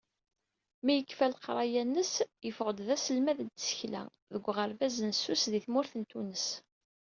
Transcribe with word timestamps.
Mi 0.83 0.93
yekfa 0.95 1.25
leqraya-ines, 1.31 2.13
yeffeɣ-d 2.47 2.79
d 2.87 2.89
aselmad 2.95 3.39
n 3.41 3.47
tsekla 3.49 4.03
deg 4.33 4.43
uɣerbaz 4.49 4.95
n 5.01 5.09
Sus 5.21 5.43
di 5.51 5.59
tmurt 5.65 5.93
n 5.95 6.03
Tunes. 6.09 6.47